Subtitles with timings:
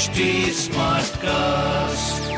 [0.00, 0.06] HD
[1.16, 2.32] cast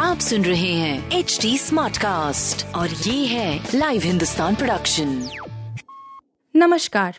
[0.00, 5.28] आप सुन रहे हैं एच डी स्मार्ट कास्ट और ये है लाइव हिंदुस्तान प्रोडक्शन
[6.56, 7.18] नमस्कार।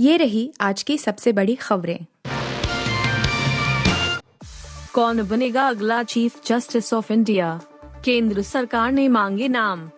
[0.00, 2.06] ये रही आज की सबसे बड़ी खबरें।
[4.94, 7.60] कौन बनेगा अगला चीफ जस्टिस ऑफ़ इंडिया
[8.04, 9.90] केंद्र सरकार ने मांगे नाम।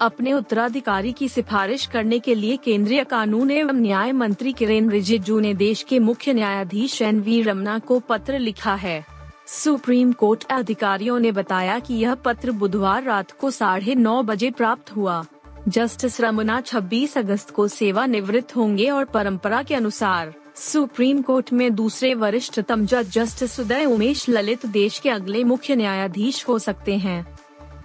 [0.00, 5.54] अपने उत्तराधिकारी की सिफारिश करने के लिए केंद्रीय कानून एवं न्याय मंत्री किरेन रिजिजू ने
[5.54, 9.06] देश के मुख्य न्यायाधीश एन वी रमना को पत्र लिखा है।
[9.46, 14.96] सुप्रीम कोर्ट अधिकारियों ने बताया कि यह पत्र बुधवार रात को साढ़े नौ बजे प्राप्त
[14.96, 15.24] हुआ।
[15.68, 22.14] जस्टिस रमना 26 अगस्त को सेवानिवृत्त होंगे और परंपरा के अनुसार, सुप्रीम कोर्ट में दूसरे
[22.14, 27.38] वरिष्ठतम जज जस्टिस उदय उमेश ललित देश के अगले मुख्य न्यायाधीश हो सकते हैं।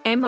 [0.05, 0.25] एम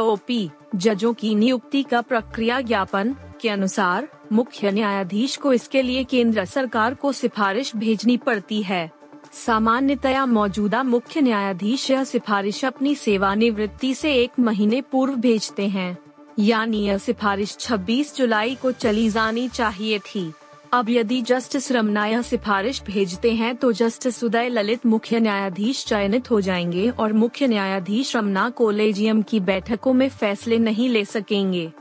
[0.75, 6.93] जजों की नियुक्ति का प्रक्रिया ज्ञापन के अनुसार, मुख्य न्यायाधीश को इसके लिए केंद्र सरकार
[6.93, 8.91] को सिफारिश भेजनी पड़ती है।
[9.33, 15.97] सामान्यतया मौजूदा मुख्य न्यायाधीश यह सिफारिश अपनी सेवानिवृत्ति से एक महीने पूर्व भेजते हैं।
[16.39, 20.33] यानी यह सिफारिश 26 जुलाई को चली जानी चाहिए थी।
[20.73, 26.31] अब यदि जस्टिस रमना यह सिफारिश भेजते हैं तो जस्टिस उदय ललित मुख्य न्यायाधीश चयनित
[26.31, 31.71] हो जाएँगे और मुख्य न्यायाधीश रमना कोलेजियम की बैठकों में फैसले नहीं ले सकेंगे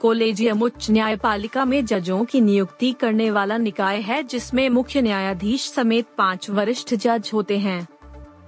[0.00, 6.06] कोलेजियम उच्च न्यायपालिका में जजों की नियुक्ति करने वाला निकाय है, जिसमें मुख्य न्यायाधीश समेत
[6.18, 7.86] पाँच वरिष्ठ जज होते हैं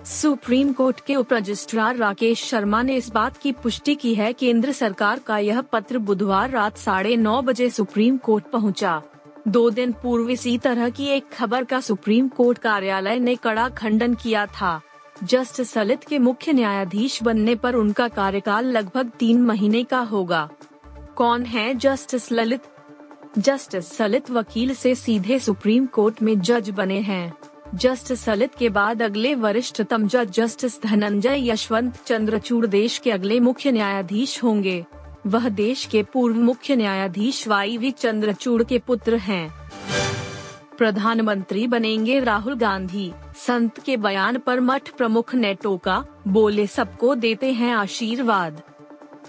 [0.06, 4.72] सुप्रीम कोर्ट के उप रजिस्ट्रार राकेश शर्मा ने इस बात की पुष्टि की है, केंद्र
[4.72, 9.02] सरकार का यह पत्र बुधवार रात साढ़े नौ बजे सुप्रीम कोर्ट पहुँचा।
[9.48, 14.14] दो दिन पूर्व इसी तरह की एक खबर का सुप्रीम कोर्ट कार्यालय ने कड़ा खंडन
[14.14, 14.80] किया था।
[15.24, 20.50] जस्टिस ललित के मुख्य न्यायाधीश बनने पर उनका कार्यकाल लगभग तीन महीने का होगा।
[21.16, 22.60] कौन है जस्टिस ललित?
[23.38, 27.34] जस्टिस ललित वकील से सीधे सुप्रीम कोर्ट में जज बने हैं।
[27.74, 33.72] जस्टिस ललित के बाद अगले वरिष्ठतम जज जस्टिस धनंजय यशवंत चंद्रचूड़ देश के अगले मुख्य
[33.72, 34.86] न्यायाधीश होंगे।
[35.26, 39.70] वह देश के पूर्व मुख्य न्यायाधीश वाई वी चंद्रचूड़ के पुत्र हैं।
[40.78, 47.52] प्रधानमंत्री बनेंगे राहुल गांधी। संत के बयान पर मठ प्रमुख ने टोका, बोले, सबको देते
[47.52, 48.62] हैं आशीर्वाद।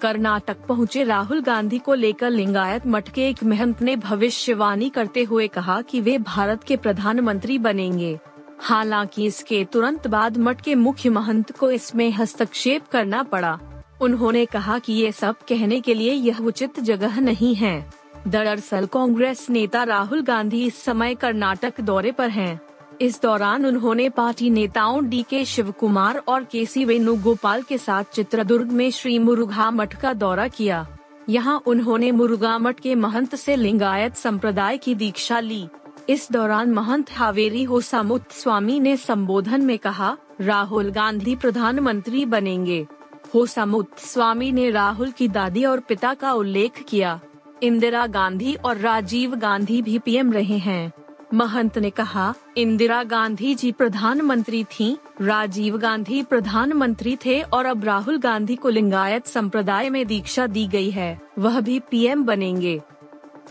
[0.02, 5.48] कर्नाटक पहुँचे राहुल गांधी को लेकर लिंगायत मठ के एक महंत ने भविष्यवाणी करते हुए
[5.48, 8.20] कहा कि वे भारत के प्रधानमंत्री बनेंगे।
[8.60, 13.60] हालाँकि इसके तुरंत बाद मठ के मुख्य महंत को इसमें हस्तक्षेप करना पड़ा।
[14.02, 17.90] उन्होंने कहा कि ये सब कहने के लिए यह उचित जगह नहीं है।
[18.28, 22.62] दरअसल कांग्रेस नेता राहुल गांधी इस समय कर्नाटक दौरे पर हैं।
[23.02, 28.04] इस दौरान उन्होंने पार्टी नेताओं डी के शिव कुमार और के सी वेणुगोपाल के साथ
[28.14, 30.88] चित्रदुर्ग में श्री मुरुघा मठ का दौरा किया।
[31.30, 35.68] यहाँ उन्होंने मुरुगा मठ के महंत से लिंगायत संप्रदाय की दीक्षा ली।
[36.10, 42.88] इस दौरान महंत हावेरी होसामुत स्वामी ने संबोधन में कहा, राहुल गांधी प्रधानमंत्री बनेंगे।
[43.34, 47.20] होसामुत स्वामी ने राहुल की दादी और पिता का उल्लेख किया।
[47.64, 50.92] इंदिरा गांधी और राजीव गांधी भी पीएम रहे हैं।
[51.34, 58.18] महंत ने कहा इंदिरा गांधी जी प्रधानमंत्री थीं, राजीव गांधी प्रधानमंत्री थे और अब राहुल
[58.18, 62.82] गांधी को लिंगायत संप्रदाय में दीक्षा दी गई है वह भी पीएम बनेंगे।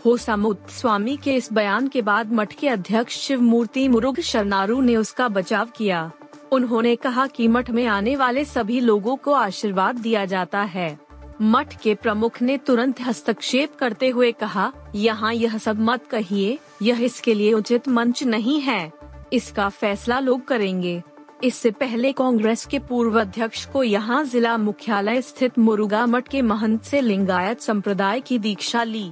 [0.05, 4.95] होसामुत स्वामी के इस बयान के बाद मठ के अध्यक्ष शिव मूर्ति मुरुग शरनारू ने
[4.95, 6.11] उसका बचाव किया।
[6.51, 10.99] उन्होंने कहा कि मठ में आने वाले सभी लोगों को आशीर्वाद दिया जाता है।
[11.41, 17.03] मठ के प्रमुख ने तुरंत हस्तक्षेप करते हुए कहा, यहाँ यह सब मत कहिए, यह
[17.03, 18.91] इसके लिए उचित मंच नहीं है।
[19.33, 21.01] इसका फैसला लोग करेंगे।
[21.43, 26.83] इससे पहले कांग्रेस के पूर्व अध्यक्ष को यहाँ जिला मुख्यालय स्थित मुरुगा मठ के महंत
[26.83, 29.11] से लिंगायत संप्रदाय की दीक्षा ली।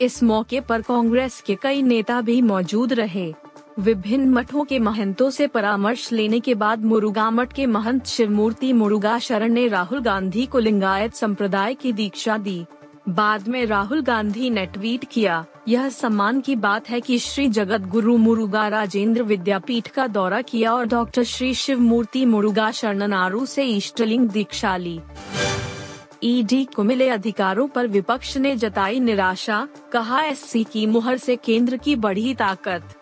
[0.00, 3.32] इस मौके पर कांग्रेस के कई नेता भी मौजूद रहे।
[3.78, 9.18] विभिन्न मठों के महंतों से परामर्श लेने के बाद मुरुगा मठ के महंत शिवमूर्ति मुरुगा
[9.18, 12.64] शरण ने राहुल गांधी को लिंगायत संप्रदाय की दीक्षा दी।
[13.08, 17.88] बाद में राहुल गांधी ने ट्वीट किया, यह सम्मान की बात है कि श्री जगत
[17.88, 23.64] गुरु मुरुगा राजेंद्र विद्यापीठ का दौरा किया और डॉक्टर श्री शिव मूर्ति मुरुगा शरणनारू से
[23.66, 25.00] इष्टलिंग दीक्षा ली।
[26.22, 31.76] ईडी को मिले अधिकारों पर विपक्ष ने जताई निराशा, कहा, एससी की मुहर से केंद्र
[31.76, 32.94] की बढ़ी ताकत।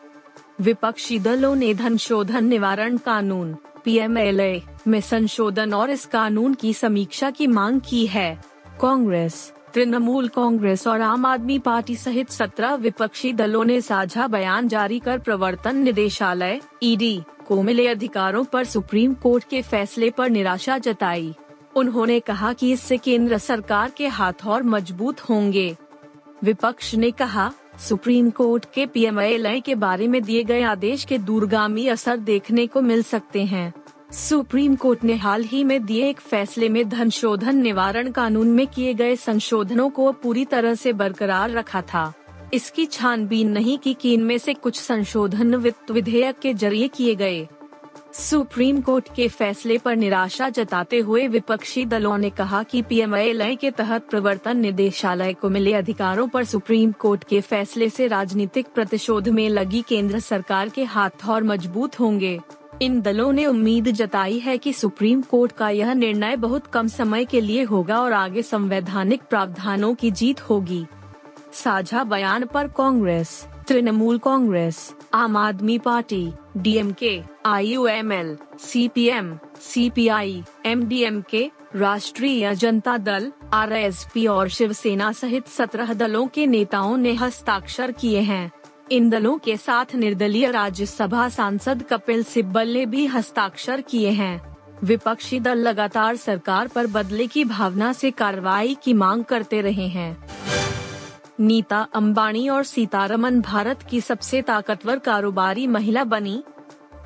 [0.60, 7.30] विपक्षी दलों ने धन शोधन निवारण कानून, पीएमएलए, में संशोधन और इस कानून की समीक्षा
[7.30, 8.42] की मांग की है।
[8.80, 14.98] कांग्रेस, तृणमूल कांग्रेस और आम आदमी पार्टी सहित सत्रह विपक्षी दलों ने साझा बयान जारी
[14.98, 21.34] कर प्रवर्तन निदेशालय, ईडी, को मिले अधिकारों पर सुप्रीम कोर्ट के फैसले पर निराशा जताई।
[21.76, 25.76] उन्होंने कहा कि इससे केंद्र सरकार के हाथ और मज़बूत होंगे।
[26.44, 31.86] विपक्ष ने कहा सुप्रीम कोर्ट के पीएमएलए के बारे में दिए गए आदेश के दूरगामी
[31.86, 33.72] असर देखने को मिल सकते हैं।
[34.12, 38.66] सुप्रीम कोर्ट ने हाल ही में दिए एक फैसले में धन शोधन निवारण कानून में
[38.66, 42.12] किए गए संशोधनों को पूरी तरह से बरकरार रखा था।
[42.54, 47.46] इसकी छानबीन नहीं की कि इनमें से कुछ संशोधन वित्त विधेयक के ज़रिए किए गए।
[48.14, 53.70] सुप्रीम कोर्ट के फैसले पर निराशा जताते हुए विपक्षी दलों ने कहा कि पीएमएलए के
[53.70, 59.48] तहत प्रवर्तन निदेशालय को मिले अधिकारों पर सुप्रीम कोर्ट के फैसले से राजनीतिक प्रतिशोध में
[59.48, 62.38] लगी केंद्र सरकार के हाथ और मज़बूत होंगे।
[62.82, 67.24] इन दलों ने उम्मीद जताई है कि सुप्रीम कोर्ट का यह निर्णय बहुत कम समय
[67.24, 70.84] के लिए होगा और आगे संवैधानिक प्रावधानों की जीत होगी।
[71.52, 82.54] साझा बयान पर Congress, Trinamool Congress Aam Aadmi Party DMK IUML CPM CPI MDMK Rashtriya
[82.54, 88.50] Janata Dal RSP और शिवसेना सहित सत्रह दलों के नेताओं ने हस्ताक्षर किए हैं।
[88.90, 95.40] इन दलों के साथ निर्दलीय राज्यसभा सांसद कपिल सिब्बल ने भी हस्ताक्षर किए हैं। विपक्षी
[95.40, 100.16] दल लगातार सरकार पर बदले की भावना से कार्रवाई की मांग करते रहे हैं।
[101.40, 106.42] नीता, अंबानी और सीतारमन भारत की सबसे ताकतवर कारोबारी महिला बनी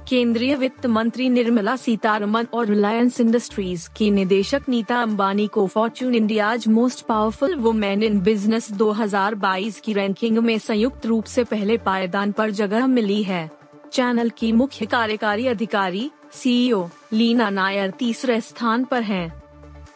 [0.09, 6.69] केंद्रीय वित्त मंत्री निर्मला सीतारमन और रिलायंस इंडस्ट्रीज़ की निदेशक नीता अंबानी को Fortune India's
[6.69, 12.51] most powerful women in business 2022 की रैंकिंग में संयुक्त रूप से पहले पायदान पर
[12.51, 13.51] जगह मिली है
[13.93, 19.46] चैनल की मुख्य कार्यकारी अधिकारी सीईओ लीना नायर तीसरे स्थान पर हैं।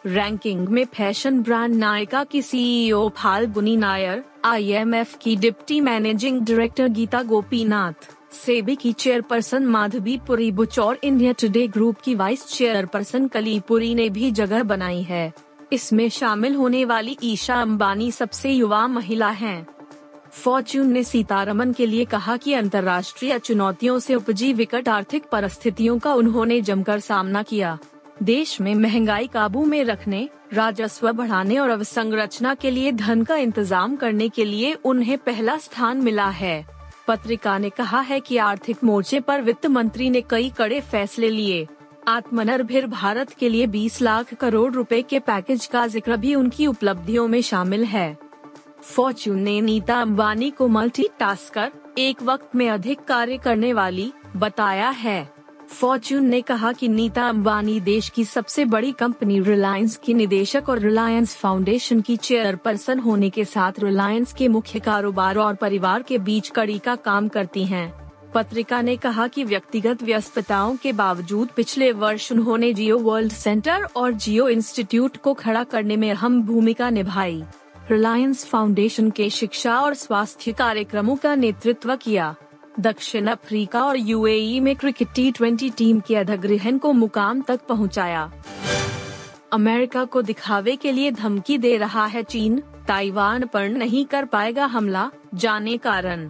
[0.05, 7.21] रैंकिंग में फ़ैशन ब्रांड नायका की सीईओ फाल्गुनी नायर आईएमएफ की deputy managing director Geeta
[7.23, 7.93] Gopinath,
[8.31, 14.09] SEBI की चेयरपर्सन माधवी पुरी बुचौर इंडिया टुडे ग्रुप की वाइस चेयरपर्सन कली पुरी ने
[14.09, 15.33] भी जगह बनाई है
[15.73, 19.67] इसमें शामिल होने वाली ईशा अंबानी सबसे युवा महिला हैं।
[20.31, 26.13] फॉर्च्यून ने सीतारमन के लिए कहा कि अंतर्राष्ट्रीय चुनौतियों से उपजी विकट आर्थिक परिस्थितियों का
[26.13, 27.77] उन्होंने जमकर सामना किया
[28.23, 33.95] देश में महँगाई काबू में रखने, राजस्व बढ़ाने और अवसंरचना के लिए धन का इंतज़ाम
[33.95, 36.65] करने के लिए उन्हें पहला स्थान मिला है।
[37.07, 41.67] पत्रिका ने कहा है कि आर्थिक मोर्चे पर वित्त मंत्री ने कई कड़े फैसले लिए।
[42.07, 47.27] आत्मनिर्भर भारत के लिए 20 लाख करोड़ रुपए के पैकेज का ज़िक्र भी उनकी उपलब्धियों
[47.27, 48.17] में शामिल है।
[48.83, 51.07] फॉर्च्यून ने नीता अंबानी को मल्टी
[51.97, 55.40] एक वक्त में अधिक कार्य करने वाली, बताया है।
[55.71, 60.79] फॉर्च्यून ने कहा कि नीता अंबानी देश की सबसे बड़ी कंपनी रिलायंस की निदेशक और
[60.79, 66.49] रिलायंस फाउंडेशन की चेयरपर्सन होने के साथ रिलायंस के मुख्य कारोबार और परिवार के बीच
[66.49, 67.91] कड़ी का काम करती हैं।
[68.33, 74.11] पत्रिका ने कहा कि व्यक्तिगत व्यस्तताओं के बावजूद पिछले वर्ष उन्होंने जियो वर्ल्ड सेंटर और
[74.11, 77.43] जियो इंस्टीट्यूट को खड़ा करने में अहम भूमिका निभाई
[77.91, 82.35] रिलायंस फाउंडेशन के शिक्षा और स्वास्थ्य कार्यक्रमों का नेतृत्व किया
[82.79, 88.31] दक्षिण अफ्रीका और यूएई में क्रिकेट टी ट्वेंटी टीम के अधिग्रहण को मुकाम तक पहुँचाया।
[89.53, 94.65] अमेरिका को दिखावे के लिए धमकी दे रहा है चीन। ताइवान पर नहीं कर पाएगा
[94.65, 96.29] हमला, जाने कारण।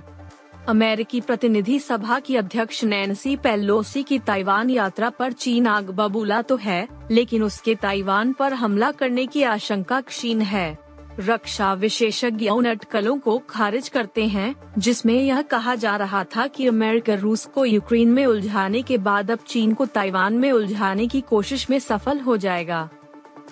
[0.68, 6.56] अमेरिकी प्रतिनिधि सभा की अध्यक्ष नैन्सी पेलोसी की ताइवान यात्रा पर चीन आग बबूला तो
[6.56, 10.78] है, लेकिन उसके ताइवान पर हमला करने की आशंका क्षीण है।
[11.22, 16.68] रक्षा विशेषज्ञ उन अटकलों को खारिज करते हैं, जिसमें यह कहा जा रहा था कि
[16.68, 21.22] अमेरिका रूस को यूक्रेन में उलझाने के बाद अब चीन को ताइवान में उलझाने की
[21.22, 22.90] कोशिश में सफल हो जाएगा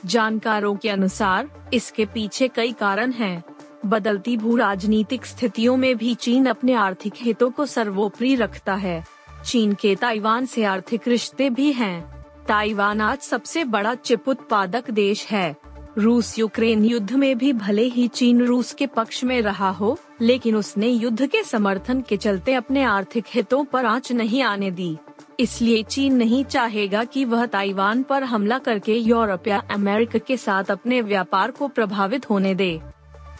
[0.05, 3.43] जानकारों के अनुसार, इसके पीछे कई कारण हैं।
[3.85, 9.03] बदलती भू राजनीतिक स्थितियों में भी चीन अपने आर्थिक हितों को सर्वोपरि रखता है
[9.45, 12.01] चीन के ताइवान से आर्थिक रिश्ते भी हैं।
[12.47, 15.55] ताइवान आज सबसे बड़ा चिप उत्पादक देश है
[15.97, 20.55] रूस यूक्रेन युद्ध में भी भले ही चीन रूस के पक्ष में रहा हो, लेकिन
[20.55, 24.97] उसने युद्ध के समर्थन के चलते अपने आर्थिक हितों पर आँच नहीं आने दी।
[25.39, 30.63] इसलिए चीन नहीं चाहेगा कि वह ताइवान पर हमला करके यूरोप या अमेरिका के साथ
[30.63, 32.81] अपने व्यापार को प्रभावित होने दे।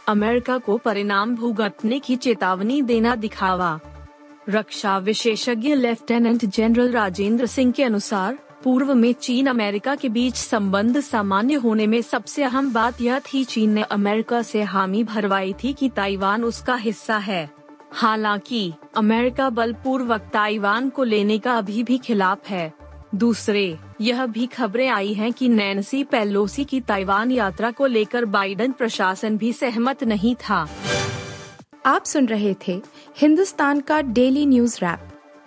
[0.07, 3.79] अमेरिका को परिणाम भुगतने की चेतावनी देना दिखावा।
[4.49, 10.99] रक्षा विशेषज्ञ लेफ्टिनेंट जनरल राजेंद्र सिंह के अनुसार पूर्व में चीन अमेरिका के बीच संबंध
[10.99, 15.73] सामान्य होने में सबसे अहम बात यह थी चीन ने अमेरिका से हामी भरवाई थी
[15.73, 17.49] कि ताइवान उसका हिस्सा है।
[17.91, 22.73] हालाँकि, अमेरिका बलपूर्वक ताइवान को लेने का अभी भी खिलाफ है।
[23.15, 28.71] दूसरे, यह भी खबरें आई हैं कि नैन्सी पेलोसी की ताइवान यात्रा को लेकर बाइडन
[28.71, 30.69] प्रशासन भी सहमत नहीं था।
[31.85, 32.81] आप सुन रहे थे
[33.17, 35.18] हिंदुस्तान का डेली न्यूज़ रैप।